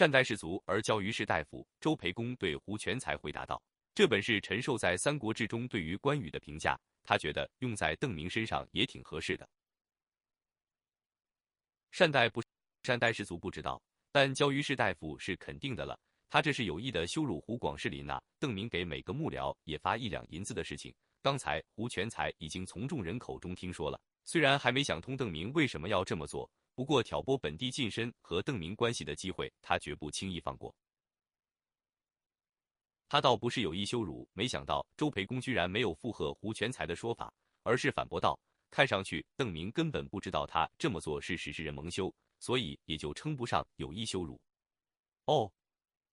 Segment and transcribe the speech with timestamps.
[0.00, 1.68] 善待士卒而教于士大夫。
[1.78, 3.62] 周培公对胡全才回答道
[3.94, 9.46] ：“这本是陈寿在《三国志》中对于关羽的评价，他觉得用在邓明身上也挺合适的。
[11.90, 12.42] 善待不
[12.82, 13.78] 善待士卒不知道，
[14.10, 16.00] 但教于士大夫是肯定的了。
[16.30, 18.18] 他这是有意的羞辱胡广士林呐！
[18.38, 24.00] 邓明给每个幕僚也发一两银子的事情，刚才胡全才已经从众人口中听说了。
[24.24, 30.74] 虽然还没想通邓明为什么要这么做。”不过，挑拨本地近身和邓明关系的机会，他绝不轻易放过。
[33.06, 37.30] 他倒不是有意羞辱，没想到周培公居然没有附和胡全才的说法，
[37.64, 38.38] 而是反驳道
[38.70, 44.40] ：“看上去邓明根本不知道他这么做是使世人蒙羞，所以也就称不上有意羞辱。”
[45.26, 45.52] 哦，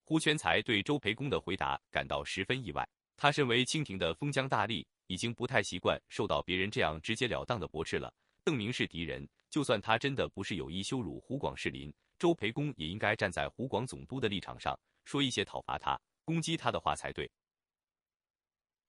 [0.03, 2.85] 胡全才对周培公的回答感到十分意外。
[3.15, 8.13] 他身为清廷的封疆大吏，已经不太习惯受到别人这样直截了当的驳斥了。
[8.43, 17.29] 邓明是敌人，就算他真的不是有意羞辱胡广士林，周培公也应该站在湖广总督的立场上，说一些讨伐他、攻击他的话才对。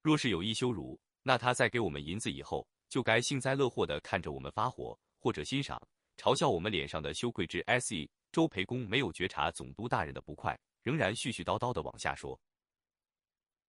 [0.03, 5.81] 若是有意羞辱，那他在给我们银子以后，就该幸灾乐祸的看着我们发火，或者欣赏、
[6.17, 8.09] 嘲笑我们脸上的羞愧之 se。
[8.31, 12.39] 周培公没有觉察总督大人的不快，仍然絮絮叨叨的往下说。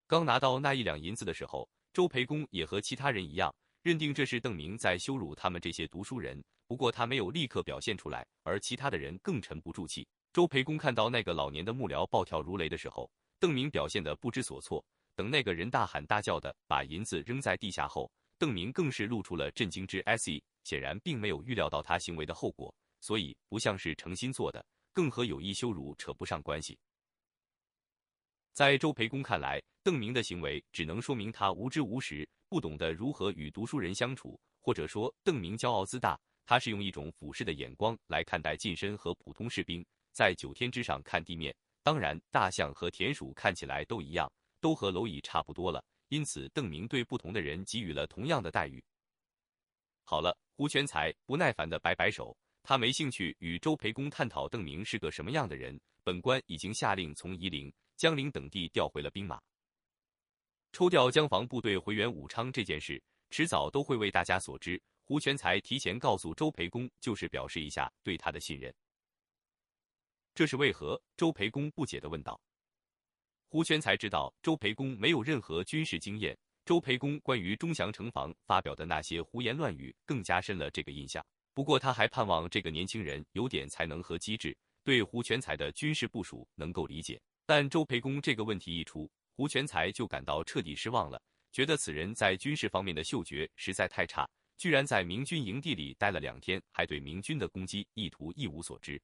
[0.06, 3.54] 刚拿到那一两银子的时候，周培公也和其他人一样。
[3.82, 10.06] 认定这是邓明在羞辱他们这些读书人，不过他没有立刻表现出来，而其他的人更沉不住气。
[10.34, 13.10] 周培公看到那个老年的幕僚暴跳如雷的时候，
[13.40, 14.84] 邓明表现得不知所措。
[15.16, 26.78] 等那个人大喊大叫的把银子扔在地下后，邓明更是露出了震惊之 se，显然并没有预料到他行为的后果，所以不像是诚心做的，更和有意羞辱扯不上关系。
[28.54, 32.28] 在周培公看来，邓明的行为只能说明他无知无识。
[32.50, 41.56] 不懂得如何与读书人相处，或者说邓明骄傲自大，他是用一种俯视的眼光来看待近身和普通士兵，在九天之上看地面。
[41.84, 45.84] 当然，大象和田鼠看起来都一样，都和蝼蚁差不多了。
[46.08, 48.84] 因此，邓明对不同的人给予了同样的待遇。
[50.04, 55.80] 好了，胡全才不耐烦地摆摆手，他没兴趣与周培公探讨邓明是个什么样的人。
[56.04, 59.38] 本官已经下令从夷陵、江陵等地调回了兵马。
[60.72, 64.82] 抽调江防部队回援武昌这件事，迟早都会为大家所知。
[65.04, 68.74] 胡全才提前告诉周培公，就是表示一下对他的信任。
[70.34, 71.02] 这是为何？
[71.18, 72.40] 周培公不解的问道。
[73.50, 81.22] 胡全才知道周培公没有任何军事经验，周培公关于钟祥城防发表的那些胡言乱语，更加深了这个印象。
[81.54, 87.20] 不过他还盼望这个年轻人有点才能和机智，对胡全才的军事部署能够理解。
[87.50, 89.10] 但周培公这个问题一出。
[89.34, 91.20] 胡全才就感到彻底失望了，
[91.52, 99.02] 觉得此人在军事方面的嗅觉实在太差，居然在明军营地里待了两天，还对明军的攻击意图一无所知。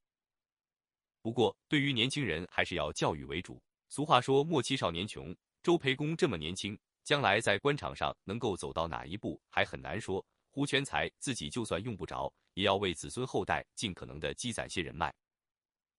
[1.24, 3.60] 不过，对于年轻人还是要教育为主。
[3.90, 10.24] 俗话说“莫欺少年穷”，周培公这么年轻，将来在官场上能够走到哪一步还很难说。
[10.52, 15.12] 胡全才自己就算用不着，也要为子孙后代尽可能的积攒些人脉。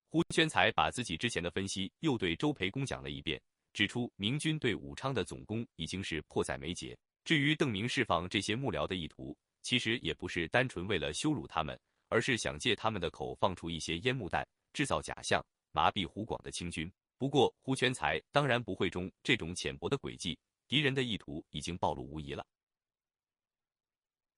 [0.09, 3.41] 胡全才把自己之前的分析又对周培公讲了一遍。
[3.72, 6.97] 指出，明军对武昌的总攻已经是迫在眉睫。
[7.25, 11.78] 至于邓明释放这些幕僚的意图，其实也不是单纯为了羞辱他们，
[12.09, 16.91] 而是想借他们的口放出一些烟幕弹，制造假象，麻痹胡广的清军。
[17.19, 22.47] 不过，胡全才当然不会中这种浅薄的诡计，敌人的意图已经暴露无遗了。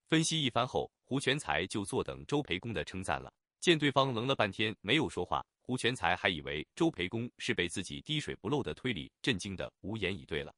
[0.08, 3.32] 分析一番后，胡全才就坐等周培公的称赞了。
[3.60, 5.44] 见对方愣了半天没有说话。
[5.68, 10.50] 胡全才还以为周培公是被自己滴水不漏的推理震惊的无言以对了。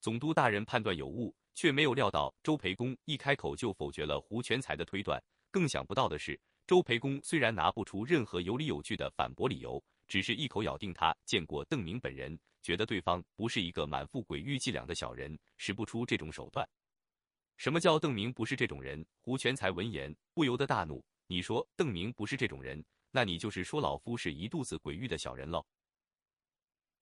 [0.00, 5.20] 总督大人判断有误，却没有料到周培公一开口就否决了胡全才的推断。
[5.50, 16.64] 更想不到的是，周培公虽然拿不出任何有理有据的反驳理由，只是一口咬定他见过邓明本人，觉得对方不是一个满腹诡欲伎俩的小人，使不出这种手段。
[17.56, 19.04] 什么叫邓明不是这种人？
[19.20, 22.80] 胡全才闻言不由得大怒：“你说邓明不是这种人？”
[23.14, 25.64] 那你就是说老夫是一肚子鬼欲的小人喽？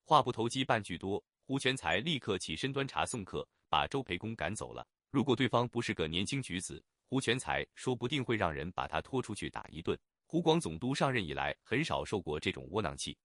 [0.03, 4.85] 话不投机半句多，胡全才立刻起身端茶送客，把周培公赶走了。
[5.09, 9.97] 如果对方不是个年轻举子，胡全才说不定会让人把他拖出去打一顿。
[10.25, 13.17] 湖广总督上任以来，很少受过这种窝囊气，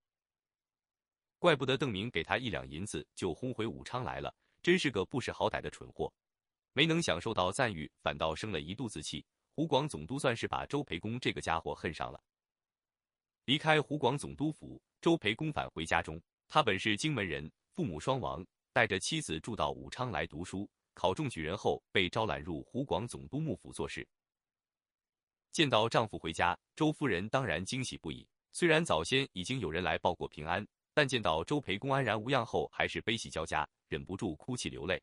[1.39, 6.13] 怪不得邓明给他一两银子就轰回武昌来了，真是个不识好歹的蠢货。
[6.73, 9.25] 没能享受到赞誉，反倒生了一肚子气。
[9.55, 12.21] 湖广总督算是把周培公这个家伙恨上了。
[13.47, 16.21] 离开湖广总督府，周培公返回家中。
[16.49, 20.69] 他本是荆门人，父母双亡，带着妻子住到武昌来读书。
[20.93, 24.05] 考中举人后，被招揽入湖广总督幕府做事。
[25.53, 28.27] 见到丈夫回家，周夫人当然惊喜不已。
[28.51, 35.01] 虽然早先已经有人来报过平安，但见到周培公安然无恙后，还是悲喜交加，忍不住哭泣流泪。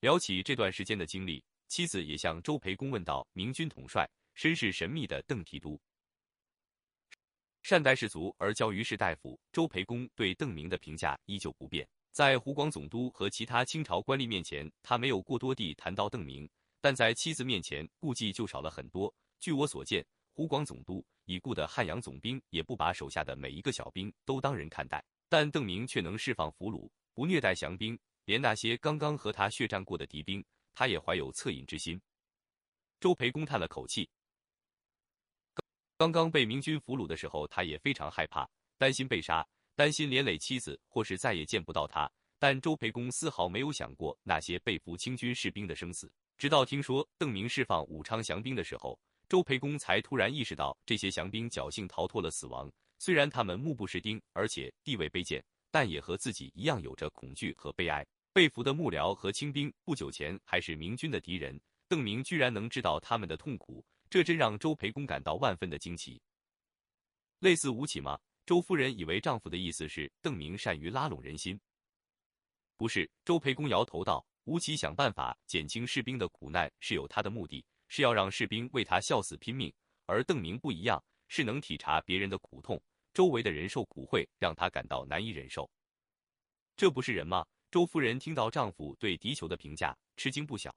[0.00, 5.80] 聊起这段时间的经历，妻子也向周培公问道：“明军统帅，身世神秘的邓提督，
[7.68, 11.86] 善待士卒而教于士大夫。”周培公对邓明的评价依旧不变。
[12.12, 16.48] 在湖广总督和其他清朝官吏面前，他没有过多地谈到邓明，
[16.80, 19.14] 但在妻子面前，顾忌就少了很多。
[19.38, 30.42] 据我所见，湖广总督已故的汉阳总兵也不把手下的每一个小兵都当人看待，但邓明却能释放俘虏，不虐待降兵，连那些刚刚和他血战过的敌兵，
[30.74, 32.00] 他也怀有恻隐之心。
[32.98, 34.08] 周培公叹了口气，
[35.98, 38.48] 刚刚被明军俘虏的时候，他也非常害怕，
[38.78, 39.44] 担心被杀。
[39.74, 42.08] 担心连累妻子，或是再也见不到他，
[42.38, 46.12] 但周培公丝毫没有想过那些被俘清军士兵的生死。
[46.36, 48.96] 直到听说邓明释放武昌降兵的时候，
[49.28, 52.70] 周培公才突然意识到，这些降兵侥幸逃脱了死亡。
[53.00, 58.06] 虽然他们目不识丁，而且地位卑贱，但也和自己一样有着恐惧和悲哀。
[58.32, 66.20] 被俘的幕僚和清兵不久前还是明军的敌人，邓明居然能知道他们的痛苦，这真让周培公感到万分的惊奇。
[67.40, 68.18] 类似吴起吗？
[68.44, 71.60] 周夫人以为丈夫的意思是邓明善于拉拢人心，
[72.78, 73.10] 不是。
[73.22, 79.70] 周培公摇头道：“吴起想办法减轻士兵的苦难是有他的目的，是要让士兵为他笑死拼命。
[80.06, 82.82] 而邓明不一样，是能体察别人的苦痛，
[83.12, 85.70] 周围的人受苦会让他感到难以忍受。
[86.74, 90.74] 这不是人吗？”周夫人听到丈夫对敌酋的评价，吃惊不小。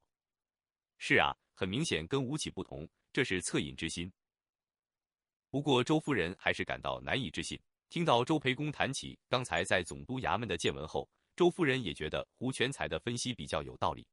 [0.98, 4.12] 是啊，很明显跟吴起不同，这是恻隐之心。
[5.50, 7.60] 不过，周夫人还是感到难以置信。
[7.90, 14.08] 听到周培公谈起刚才在总督衙门的见闻后，周夫人也觉得胡全才的分析比较有道理。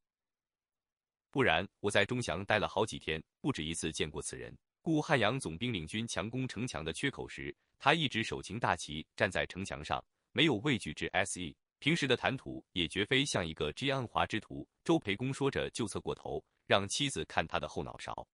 [1.31, 4.57] 不然，我在钟祥待了好几天，不止一次见过此人。
[4.81, 11.55] 故汉阳总兵领军强攻城墙的缺口时，他一直手擎大旗站在城墙上，没有畏惧之 se。
[11.79, 14.67] 平时的谈吐也绝非像一个知安华之徒。
[14.83, 18.27] 周培公说着，就侧过头让妻子看他的后脑勺。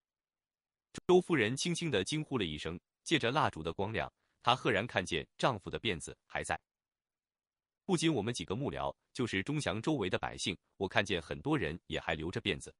[1.06, 2.78] 周夫人轻轻的惊呼了一声。
[3.04, 4.10] 借着蜡烛的光亮，
[4.42, 6.58] 她赫然看见丈夫的辫子还在。
[7.84, 12.74] 不仅我们几个幕僚，就是钟祥周围的百姓，我看见很多人也还留着辫子。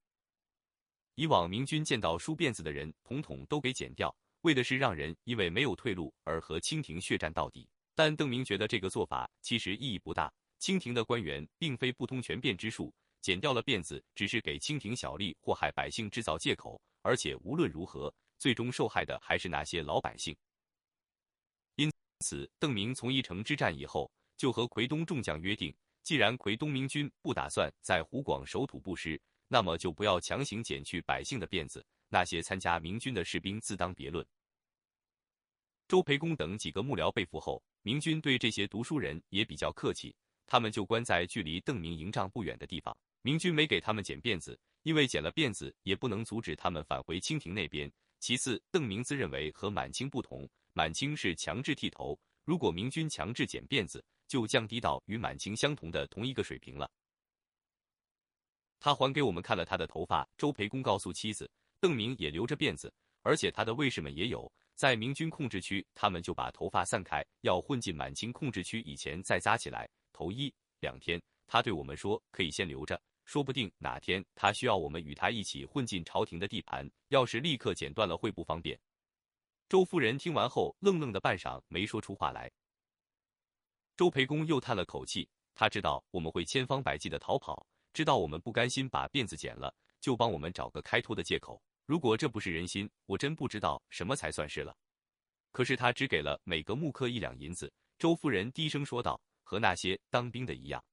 [1.14, 7.68] 以往明军见到梳辫子的人，统统都给剪掉，为的是让人因为没有退路而和清廷血战到底。
[7.94, 12.90] 但邓明觉得这个做法其实意义不大，清廷的官员并非不通权变之术，
[13.20, 18.12] 剪掉了辫子只是给清廷小吏祸害百姓制造借口，而且无论如何。
[18.36, 20.36] 最终受害的还是那些老百姓。
[21.76, 21.90] 因
[22.20, 29.18] 此，邓明从宜城之战以后，就和奎东众将约定：既然奎东明军不打算在湖广守土不施，
[29.48, 31.82] 那么就不要强行剪去百姓的辫子。
[32.08, 34.26] 那些参加明军的士兵自当别论。
[35.88, 40.14] 周培公等几个幕僚被俘后，明军对这些读书人也比较客气，
[40.44, 42.94] 他们就关在距离邓明营帐不远的地方。
[43.22, 47.92] 明军没给他们剪辫子，因为剪了辫子也不能阻止他们返回清廷那边。
[48.20, 56.90] 其次，邓明自认为和满清不同，满清是强制剃头，如果明军强制剪辫子，就降低到与满清相同的同一个水平了。
[58.78, 60.26] 他还给我们看了他的头发。
[60.36, 61.50] 周培公告诉妻子，
[61.80, 62.92] 邓明也留着辫子，
[63.22, 64.50] 而且他的卫士们也有。
[64.74, 69.88] 在明军控制区，他们就把头发散开，要混进满清控制区以前再扎起来。
[70.12, 73.00] 头一两天，他对我们说可以先留着。
[73.24, 78.78] 说不定哪天他需要我们与他一起混进朝廷的地盘，要是立刻剪断了会不方便。
[79.68, 82.50] 周夫人听完后愣愣的半晌，没说出话来。
[83.96, 91.60] 周培公又叹了口气，他知道我们会千方百计的逃跑，知道我们不甘心把辫子剪了，就帮我们找个开脱的借口。
[91.86, 94.76] 如果这不是人心，我真不知道什么才算是了。
[95.52, 97.72] 可是他只给了每个木客一两银子。
[97.98, 100.84] 周夫人低声说道：“和那些当兵的一样。”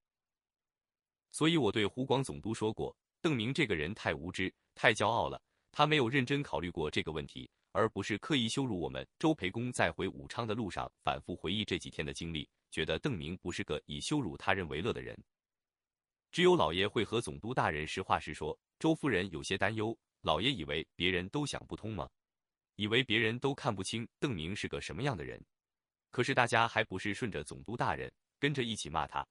[1.31, 5.41] 所以我对湖广总督说过，邓明这个人太无知、太骄傲了。
[5.71, 9.07] 他没有认真考虑过这个问题，而不是刻意羞辱我们。
[9.17, 15.17] 周培公在回武昌的路上反复回忆这几天的经历，觉得邓明不是个以羞辱他人为乐的人。
[16.31, 18.57] 只有老爷会和总督大人实话实说。
[18.79, 22.09] 周夫人有些担忧，老爷以为别人都想不通吗？
[22.77, 25.39] 以为别人都看不清邓明是个什么样的人？
[26.09, 29.25] 可是大家还不是顺着总督大人，跟着一起骂他。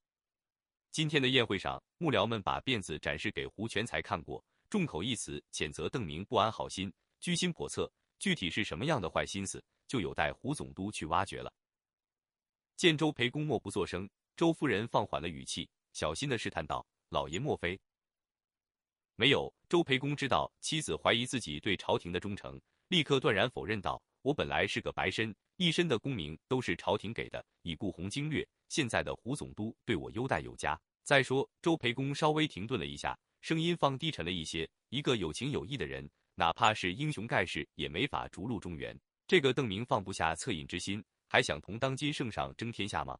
[0.92, 7.90] 今天的宴会上，幕僚们把辫子展示给胡全才看过，众口一词谴责邓明不安好心、居心叵测。
[8.18, 11.52] 具体是什么样的坏心思，就有待胡总督去挖掘了。
[12.76, 17.80] 见周培公默不作声，周夫人放缓了语气，小心的试探道：“老爷莫非？”
[19.14, 19.52] 没有。
[19.68, 28.44] 周培公知道妻子怀疑自己对朝廷的忠诚，立刻断然否认道：“我本来是个白身，一身的功名都是朝廷给的，以顾洪经略。
[28.70, 30.80] 现在的胡总督对我优待有加。
[31.02, 34.66] 再说，周培公稍微停顿了一下，声音放低沉了一些。
[34.90, 38.96] 一个有情有义的人，哪怕是英雄盖世，也没法逐鹿中原。
[39.26, 43.18] 这个邓明放不下恻隐之心，还想同当今圣上争天下吗？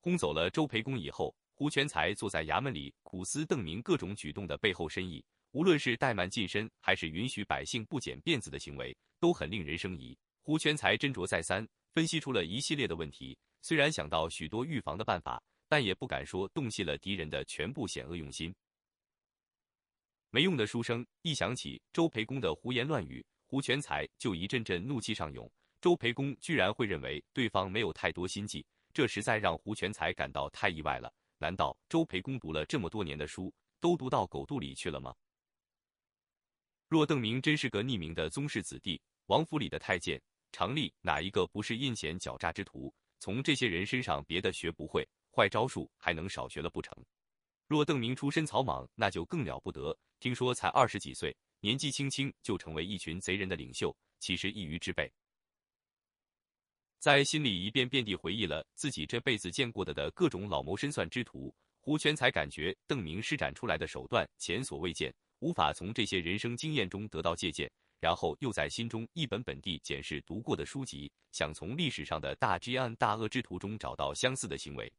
[0.00, 5.24] 轰走了周培公以后，胡全才坐在衙门里苦思邓明各种举动的背后深意。
[5.52, 10.18] 无论是怠慢近身，还是允许百姓不剪辫子的行为，都很令人生疑。
[10.42, 13.34] 胡全才斟酌再三，分析出了一系列的问题。
[13.62, 18.54] 虽然想到许多预防的办法，但也不敢说洞悉了敌人的全部险恶用心。
[20.28, 25.50] 没用的书生一想起周培公的胡言乱语，胡全才就一阵阵怒气上涌。
[25.80, 28.62] 周培公居然会认为对方没有太多心计，
[28.92, 31.10] 这实在让胡全才感到太意外了。
[31.38, 33.50] 难道周培公读了这么多年的书，
[33.80, 35.14] 都读到狗肚里去了吗？
[36.88, 40.20] 若邓明真是个匿名的宗室子弟，王府里的太监、
[40.52, 42.92] 常吏哪一个不是阴险狡诈之徒？
[43.18, 46.94] 从这些人身上，别的学不会，坏招数还能少学了不成？
[47.66, 49.96] 若邓明出身草莽，那就更了不得。
[50.20, 55.12] 听说才二十几岁，年纪轻轻就成为一群贼人的领袖，岂是一鱼之辈？
[56.98, 65.14] 在心里一遍遍地回忆了自己这辈子见过的的各种老谋深算之徒，胡全才感觉邓明施展出来的手段前所未见。
[65.40, 74.92] 无法从这些人生经验中得到借鉴，然后又在心中一本本地检视读过的书籍，想从历史上的大积案大恶之徒中找到相似的行为。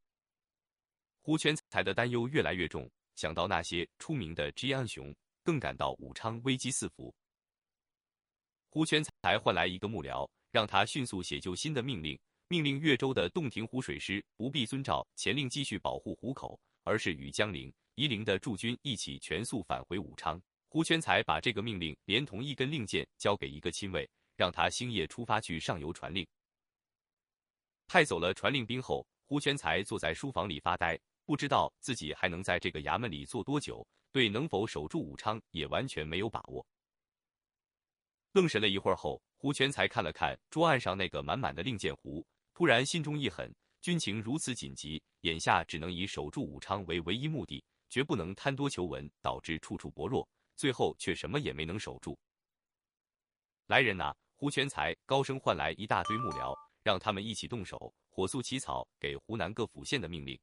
[1.21, 5.13] 胡全才的担忧越来越重，想到那些出名的积案雄，
[5.43, 7.13] 更感到武昌危机四伏。
[8.69, 17.73] 胡全才换来一个幕僚，让他迅速写就新的命令，命令越州的洞庭湖水师不必遵照前令继续保护湖口，而是与江陵。
[17.95, 20.39] 夷陵的驻军一起全速返回武昌。
[20.77, 26.23] 胡全才把这个命令连同一根令箭交给一个亲卫，让他星夜出发去上游传令。
[27.87, 36.63] 派走了传令兵后，胡全才坐在书房里发呆，不知道自己还能在这个衙门里坐多久，对能否守住武昌也完全没有把握。
[38.33, 47.63] 愣神了一会儿后，胡全才看了看桌案上那个满满的令箭壶，突然心中一狠，军情如此紧急，眼下只能以守住武昌为唯一目的。
[47.89, 50.27] 绝不能贪多求稳，导致处处薄弱，
[50.57, 52.17] 最后却什么也没能守住。
[53.67, 54.13] 来人呐！
[54.39, 60.39] 胡全才高声唤来一大堆幕僚，让他们一起动手，火速起草给湖南各府县的命令。